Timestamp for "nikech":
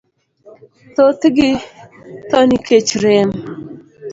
2.49-2.89